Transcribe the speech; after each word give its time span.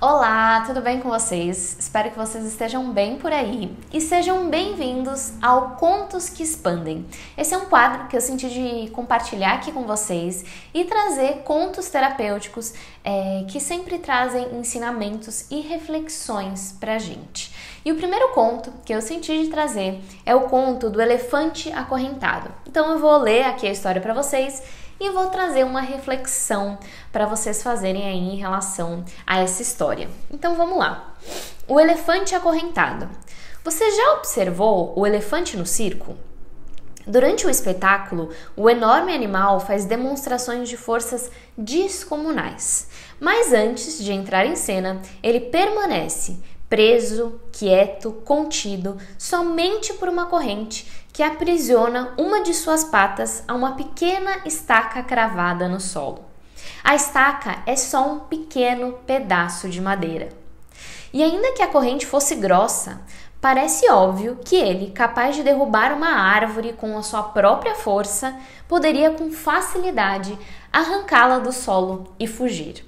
Olá, 0.00 0.62
tudo 0.64 0.80
bem 0.80 1.00
com 1.00 1.08
vocês? 1.08 1.76
Espero 1.76 2.08
que 2.10 2.16
vocês 2.16 2.44
estejam 2.44 2.92
bem 2.92 3.18
por 3.18 3.32
aí 3.32 3.76
e 3.92 4.00
sejam 4.00 4.48
bem-vindos 4.48 5.32
ao 5.42 5.70
Contos 5.70 6.30
que 6.30 6.40
Expandem. 6.40 7.04
Esse 7.36 7.52
é 7.52 7.58
um 7.58 7.64
quadro 7.64 8.06
que 8.06 8.16
eu 8.16 8.20
senti 8.20 8.48
de 8.48 8.90
compartilhar 8.90 9.54
aqui 9.54 9.72
com 9.72 9.82
vocês 9.82 10.44
e 10.72 10.84
trazer 10.84 11.38
contos 11.38 11.88
terapêuticos 11.88 12.74
é, 13.02 13.44
que 13.48 13.58
sempre 13.58 13.98
trazem 13.98 14.56
ensinamentos 14.56 15.50
e 15.50 15.62
reflexões 15.62 16.76
pra 16.78 16.96
gente. 17.00 17.52
E 17.84 17.90
o 17.90 17.96
primeiro 17.96 18.28
conto 18.28 18.72
que 18.84 18.94
eu 18.94 19.02
senti 19.02 19.42
de 19.42 19.50
trazer 19.50 20.00
é 20.24 20.32
o 20.32 20.42
conto 20.42 20.90
do 20.90 21.02
elefante 21.02 21.72
acorrentado. 21.72 22.54
Então 22.68 22.88
eu 22.92 23.00
vou 23.00 23.16
ler 23.16 23.42
aqui 23.42 23.66
a 23.66 23.72
história 23.72 24.00
para 24.00 24.14
vocês 24.14 24.62
e 25.00 25.10
vou 25.10 25.28
trazer 25.28 25.64
uma 25.64 25.80
reflexão 25.80 26.78
para 27.12 27.26
vocês 27.26 27.62
fazerem 27.62 28.06
aí 28.06 28.34
em 28.34 28.36
relação 28.36 29.04
a 29.26 29.40
essa 29.40 29.62
história. 29.62 30.08
Então 30.30 30.54
vamos 30.54 30.78
lá. 30.78 31.14
O 31.66 31.78
elefante 31.78 32.34
acorrentado. 32.34 33.08
Você 33.62 33.90
já 33.90 34.14
observou 34.14 34.92
o 34.96 35.06
elefante 35.06 35.56
no 35.56 35.66
circo? 35.66 36.16
Durante 37.06 37.46
o 37.46 37.50
espetáculo, 37.50 38.30
o 38.54 38.68
enorme 38.68 39.14
animal 39.14 39.60
faz 39.60 39.86
demonstrações 39.86 40.68
de 40.68 40.76
forças 40.76 41.30
descomunais. 41.56 42.88
Mas 43.18 43.52
antes 43.52 43.98
de 43.98 44.12
entrar 44.12 44.44
em 44.44 44.54
cena, 44.54 45.00
ele 45.22 45.40
permanece 45.40 46.38
preso, 46.68 47.40
quieto, 47.50 48.12
contido, 48.24 48.98
somente 49.16 49.94
por 49.94 50.08
uma 50.08 50.26
corrente 50.26 50.86
que 51.12 51.22
aprisiona 51.22 52.12
uma 52.16 52.42
de 52.42 52.52
suas 52.54 52.84
patas 52.84 53.42
a 53.48 53.54
uma 53.54 53.72
pequena 53.72 54.42
estaca 54.44 55.02
cravada 55.02 55.66
no 55.66 55.80
solo. 55.80 56.24
A 56.84 56.94
estaca 56.94 57.62
é 57.66 57.74
só 57.74 58.06
um 58.06 58.18
pequeno 58.20 58.92
pedaço 59.06 59.68
de 59.68 59.80
madeira. 59.80 60.28
E 61.12 61.22
ainda 61.22 61.52
que 61.52 61.62
a 61.62 61.68
corrente 61.68 62.04
fosse 62.04 62.34
grossa, 62.34 63.00
parece 63.40 63.90
óbvio 63.90 64.38
que 64.44 64.56
ele, 64.56 64.90
capaz 64.90 65.34
de 65.34 65.42
derrubar 65.42 65.92
uma 65.92 66.10
árvore 66.10 66.74
com 66.74 66.96
a 66.98 67.02
sua 67.02 67.22
própria 67.22 67.74
força, 67.74 68.36
poderia 68.68 69.10
com 69.12 69.32
facilidade 69.32 70.38
arrancá-la 70.72 71.38
do 71.38 71.52
solo 71.52 72.14
e 72.18 72.26
fugir. 72.26 72.84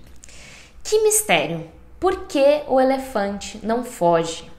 Que 0.85 1.03
mistério! 1.03 1.80
Por 2.01 2.25
que 2.25 2.63
o 2.67 2.81
elefante 2.81 3.61
não 3.63 3.85
foge? 3.85 4.51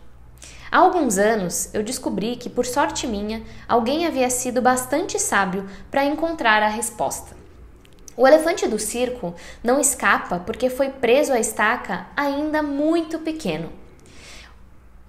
Há 0.71 0.77
alguns 0.77 1.17
anos 1.17 1.73
eu 1.73 1.81
descobri 1.81 2.35
que, 2.35 2.51
por 2.51 2.67
sorte 2.67 3.07
minha, 3.07 3.41
alguém 3.67 4.05
havia 4.05 4.29
sido 4.29 4.61
bastante 4.61 5.17
sábio 5.17 5.67
para 5.89 6.05
encontrar 6.05 6.61
a 6.61 6.67
resposta. 6.67 7.35
O 8.15 8.27
elefante 8.27 8.67
do 8.67 8.77
circo 8.77 9.33
não 9.63 9.79
escapa 9.79 10.37
porque 10.45 10.69
foi 10.69 10.89
preso 10.89 11.33
à 11.33 11.39
estaca 11.39 12.05
ainda 12.15 12.61
muito 12.61 13.17
pequeno. 13.17 13.73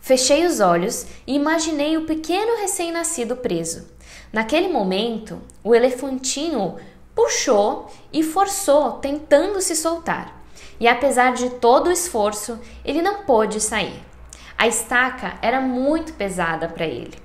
Fechei 0.00 0.47
os 0.47 0.58
olhos 0.58 1.05
e 1.27 1.34
imaginei 1.34 1.98
o 1.98 2.06
pequeno 2.06 2.62
recém-nascido 2.62 3.36
preso. 3.36 3.86
Naquele 4.33 4.69
momento, 4.69 5.38
o 5.62 5.75
elefantinho 5.75 6.77
puxou 7.14 7.91
e 8.10 8.22
forçou, 8.22 8.92
tentando 8.92 9.60
se 9.60 9.77
soltar. 9.77 10.42
E 10.83 10.88
apesar 10.88 11.34
de 11.34 11.48
todo 11.48 11.86
o 11.86 11.92
esforço, 11.92 12.58
ele 12.84 13.00
não 13.00 13.22
pôde 13.22 13.61
sair. 13.61 14.02
A 14.58 14.66
estaca 14.66 15.34
era 15.41 15.61
muito 15.61 16.12
pesada 16.14 16.66
para 16.66 16.84
ele. 16.84 17.16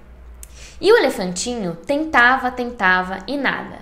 E 0.79 0.93
o 0.93 0.95
elefantinho 0.95 1.75
tentava, 1.75 2.51
tentava 2.51 3.17
e 3.25 3.35
nada. 3.35 3.79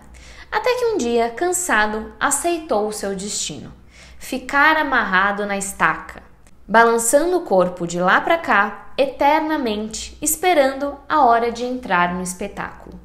Até 0.49 0.75
que 0.75 0.85
um 0.85 0.97
dia, 0.97 1.29
cansado, 1.31 2.13
aceitou 2.17 2.87
o 2.87 2.93
seu 2.93 3.13
destino: 3.13 3.73
ficar 4.17 4.77
amarrado 4.77 5.45
na 5.45 5.57
estaca, 5.57 6.23
balançando 6.65 7.35
o 7.35 7.41
corpo 7.41 7.85
de 7.85 7.99
lá 7.99 8.21
para 8.21 8.37
cá, 8.37 8.93
eternamente, 8.97 10.17
esperando 10.21 10.97
a 11.09 11.25
hora 11.25 11.51
de 11.51 11.65
entrar 11.65 12.13
no 12.13 12.21
espetáculo. 12.21 12.97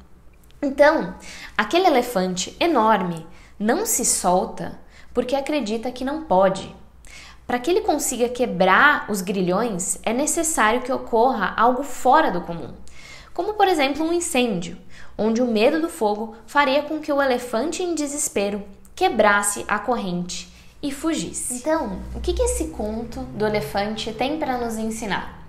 Então, 0.61 1.15
aquele 1.57 1.87
elefante 1.87 2.55
enorme 2.61 3.27
não 3.59 3.85
se 3.85 4.05
solta 4.05 4.79
porque 5.13 5.35
acredita 5.35 5.91
que 5.91 6.05
não 6.05 6.23
pode, 6.23 6.73
para 7.51 7.59
que 7.59 7.69
ele 7.69 7.81
consiga 7.81 8.29
quebrar 8.29 9.05
os 9.09 9.21
grilhões, 9.21 9.99
é 10.03 10.13
necessário 10.13 10.81
que 10.81 10.91
ocorra 10.91 11.53
algo 11.57 11.83
fora 11.83 12.31
do 12.31 12.41
comum, 12.41 12.73
como 13.33 13.55
por 13.55 13.67
exemplo 13.67 14.05
um 14.05 14.13
incêndio, 14.13 14.77
onde 15.17 15.41
o 15.41 15.47
medo 15.47 15.81
do 15.81 15.89
fogo 15.89 16.35
faria 16.47 16.83
com 16.83 16.99
que 16.99 17.11
o 17.11 17.21
elefante 17.21 17.83
em 17.83 17.93
desespero 17.93 18.63
quebrasse 18.95 19.65
a 19.67 19.79
corrente 19.79 20.51
e 20.81 20.91
fugisse. 20.91 21.55
Então, 21.55 21.99
o 22.15 22.19
que, 22.19 22.41
esse 22.41 22.69
conto 22.69 23.19
do 23.19 23.45
elefante 23.45 24.13
tem 24.13 24.39
para 24.39 24.57
nos 24.57 24.77
ensinar? 24.77 25.45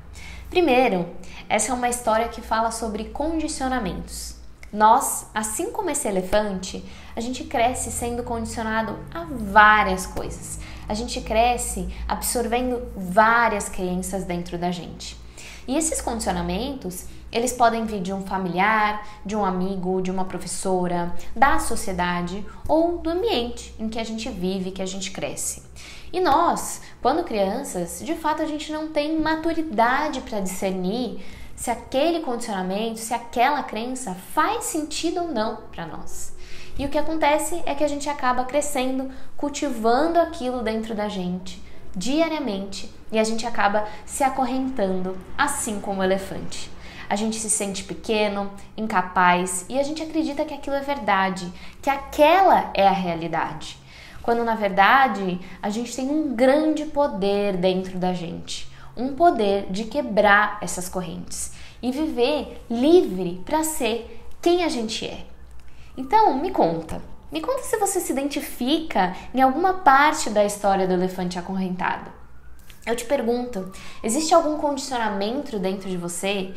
Primeiro, 0.50 1.08
essa 1.48 1.72
é 1.72 1.74
uma 1.74 1.88
história 1.88 2.28
que 2.28 2.42
fala 2.42 2.70
sobre 2.70 3.04
condicionamentos. 3.04 4.41
Nós, 4.72 5.26
assim 5.34 5.70
como 5.70 5.90
esse 5.90 6.08
elefante, 6.08 6.84
a 7.14 7.20
gente 7.20 7.44
cresce 7.44 7.90
sendo 7.90 8.22
condicionado 8.22 8.98
a 9.12 9.24
várias 9.24 10.06
coisas 10.06 10.58
a 10.88 10.94
gente 10.94 11.20
cresce 11.20 11.88
absorvendo 12.06 12.82
várias 12.94 13.68
crenças 13.68 14.24
dentro 14.24 14.58
da 14.58 14.70
gente. 14.70 15.16
E 15.66 15.76
esses 15.76 16.00
condicionamentos, 16.00 17.06
eles 17.30 17.52
podem 17.52 17.84
vir 17.86 18.02
de 18.02 18.12
um 18.12 18.26
familiar, 18.26 19.06
de 19.24 19.36
um 19.36 19.44
amigo, 19.44 20.02
de 20.02 20.10
uma 20.10 20.24
professora, 20.24 21.14
da 21.34 21.58
sociedade 21.58 22.44
ou 22.68 22.98
do 22.98 23.08
ambiente 23.08 23.74
em 23.78 23.88
que 23.88 23.98
a 23.98 24.04
gente 24.04 24.28
vive, 24.28 24.72
que 24.72 24.82
a 24.82 24.86
gente 24.86 25.10
cresce. 25.12 25.62
E 26.12 26.20
nós, 26.20 26.82
quando 27.00 27.24
crianças, 27.24 28.02
de 28.04 28.14
fato 28.14 28.42
a 28.42 28.46
gente 28.46 28.70
não 28.70 28.88
tem 28.88 29.18
maturidade 29.18 30.20
para 30.20 30.40
discernir 30.40 31.24
se 31.62 31.70
aquele 31.70 32.18
condicionamento, 32.18 32.98
se 32.98 33.14
aquela 33.14 33.62
crença 33.62 34.16
faz 34.34 34.64
sentido 34.64 35.20
ou 35.20 35.28
não 35.28 35.58
para 35.70 35.86
nós. 35.86 36.32
E 36.76 36.84
o 36.84 36.88
que 36.88 36.98
acontece 36.98 37.62
é 37.64 37.72
que 37.72 37.84
a 37.84 37.88
gente 37.88 38.08
acaba 38.08 38.42
crescendo, 38.42 39.08
cultivando 39.36 40.18
aquilo 40.18 40.60
dentro 40.60 40.92
da 40.92 41.08
gente 41.08 41.62
diariamente 41.94 42.92
e 43.12 43.18
a 43.18 43.22
gente 43.22 43.46
acaba 43.46 43.86
se 44.04 44.24
acorrentando, 44.24 45.16
assim 45.38 45.80
como 45.80 46.00
o 46.00 46.02
elefante. 46.02 46.68
A 47.08 47.14
gente 47.14 47.36
se 47.36 47.48
sente 47.48 47.84
pequeno, 47.84 48.50
incapaz 48.76 49.64
e 49.68 49.78
a 49.78 49.84
gente 49.84 50.02
acredita 50.02 50.44
que 50.44 50.54
aquilo 50.54 50.74
é 50.74 50.80
verdade, 50.80 51.48
que 51.80 51.88
aquela 51.88 52.72
é 52.74 52.88
a 52.88 52.92
realidade. 52.92 53.78
Quando 54.20 54.42
na 54.42 54.56
verdade 54.56 55.38
a 55.62 55.70
gente 55.70 55.94
tem 55.94 56.10
um 56.10 56.34
grande 56.34 56.86
poder 56.86 57.56
dentro 57.56 58.00
da 58.00 58.12
gente, 58.12 58.71
um 58.96 59.14
poder 59.14 59.70
de 59.70 59.84
quebrar 59.84 60.58
essas 60.60 60.88
correntes 60.88 61.52
e 61.82 61.90
viver 61.90 62.64
livre 62.70 63.42
para 63.44 63.64
ser 63.64 64.24
quem 64.40 64.64
a 64.64 64.68
gente 64.68 65.06
é. 65.06 65.26
Então, 65.96 66.38
me 66.38 66.50
conta. 66.50 67.02
Me 67.30 67.40
conta 67.40 67.62
se 67.62 67.78
você 67.78 68.00
se 68.00 68.12
identifica 68.12 69.14
em 69.32 69.40
alguma 69.40 69.74
parte 69.74 70.28
da 70.28 70.44
história 70.44 70.86
do 70.86 70.92
elefante 70.92 71.38
acorrentado. 71.38 72.10
Eu 72.84 72.96
te 72.96 73.04
pergunto: 73.04 73.72
existe 74.02 74.34
algum 74.34 74.58
condicionamento 74.58 75.58
dentro 75.58 75.88
de 75.88 75.96
você 75.96 76.54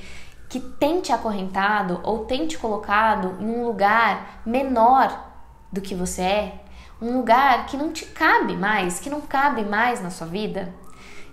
que 0.50 0.59
tem 0.59 1.02
te 1.02 1.12
acorrentado 1.12 2.00
ou 2.03 2.25
tem 2.25 2.47
te 2.47 2.57
colocado 2.57 3.41
em 3.41 3.50
um 3.50 3.66
lugar 3.66 4.41
menor 4.46 5.31
do 5.72 5.81
que 5.81 5.96
você 5.96 6.22
é? 6.22 6.59
Um 7.02 7.17
lugar 7.17 7.66
que 7.66 7.78
não 7.78 7.91
te 7.91 8.06
cabe 8.06 8.56
mais, 8.56 9.00
que 9.00 9.09
não 9.09 9.22
cabe 9.22 9.63
mais 9.63 10.02
na 10.02 10.09
sua 10.09 10.28
vida? 10.28 10.73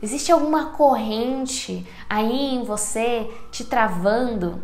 Existe 0.03 0.33
alguma 0.33 0.71
corrente 0.71 1.87
aí 2.11 2.57
em 2.57 2.65
você 2.65 3.31
te 3.53 3.63
travando? 3.63 4.61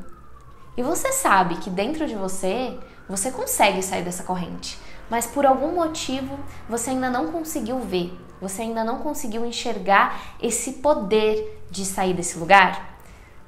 E 0.77 0.83
você 0.83 1.13
sabe 1.13 1.59
que 1.59 1.71
dentro 1.71 2.09
de 2.09 2.17
você 2.17 2.77
você 3.09 3.31
consegue 3.31 3.81
sair 3.81 4.03
dessa 4.03 4.25
corrente, 4.25 4.77
mas 5.09 5.29
por 5.29 5.47
algum 5.47 5.73
motivo 5.73 6.37
você 6.69 6.91
ainda 6.91 7.09
não 7.09 7.31
conseguiu 7.31 7.79
ver, 7.79 8.13
você 8.41 8.63
ainda 8.63 8.83
não 8.83 8.99
conseguiu 8.99 9.47
enxergar 9.47 10.35
esse 10.43 10.75
poder 10.75 11.63
de 11.71 11.85
sair 11.85 12.15
desse 12.15 12.37
lugar. 12.37 12.99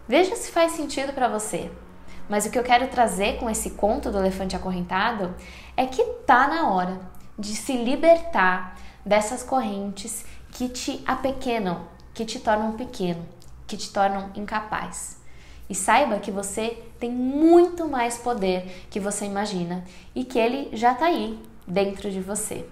Veja 0.07 0.37
se 0.37 0.53
faz 0.53 0.73
sentido 0.73 1.13
para 1.13 1.29
você. 1.29 1.73
Mas 2.29 2.47
o 2.47 2.51
que 2.51 2.59
eu 2.59 2.63
quero 2.63 2.87
trazer 2.87 3.39
com 3.39 3.51
esse 3.51 3.71
conto 3.71 4.13
do 4.13 4.19
elefante 4.19 4.55
acorrentado 4.55 5.35
é 5.77 5.87
que 5.87 6.05
tá 6.25 6.47
na 6.47 6.71
hora 6.71 7.01
de 7.37 7.57
se 7.57 7.73
libertar 7.73 8.77
dessas 9.05 9.43
correntes 9.43 10.25
que 10.53 10.69
te 10.69 11.03
apequenam, 11.07 11.87
que 12.15 12.25
te 12.25 12.39
tornam 12.39 12.73
pequeno, 12.73 13.25
que 13.67 13.77
te 13.77 13.93
tornam 13.93 14.31
incapaz. 14.35 15.19
E 15.69 15.75
saiba 15.75 16.19
que 16.19 16.31
você 16.31 16.83
tem 16.99 17.11
muito 17.11 17.89
mais 17.89 18.19
poder 18.19 18.87
que 18.91 18.99
você 18.99 19.25
imagina 19.25 19.85
e 20.15 20.25
que 20.25 20.39
ele 20.39 20.77
já 20.77 20.93
está 20.93 21.07
aí 21.07 21.39
dentro 21.67 22.11
de 22.11 22.21
você. 22.21 22.67